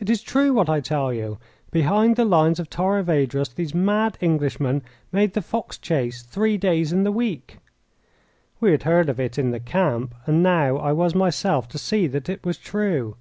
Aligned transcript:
It 0.00 0.08
is 0.08 0.22
true 0.22 0.54
what 0.54 0.70
I 0.70 0.80
tell 0.80 1.12
you. 1.12 1.36
Behind 1.70 2.16
the 2.16 2.24
lines 2.24 2.58
of 2.58 2.70
Torres 2.70 3.04
Vedras 3.04 3.50
these 3.50 3.74
mad 3.74 4.16
Englishmen 4.22 4.80
made 5.12 5.34
the 5.34 5.42
fox 5.42 5.76
chase 5.76 6.22
three 6.22 6.56
days 6.56 6.94
in 6.94 7.02
the 7.04 7.12
week. 7.12 7.58
We 8.58 8.70
had 8.70 8.84
heard 8.84 9.10
of 9.10 9.20
it 9.20 9.38
in 9.38 9.50
the 9.50 9.60
camp, 9.60 10.14
and 10.24 10.42
now 10.42 10.78
I 10.78 10.92
was 10.92 11.14
myself 11.14 11.68
to 11.68 11.76
see 11.78 12.06
that 12.06 12.30
it 12.30 12.46
was 12.46 12.56
true. 12.56 13.16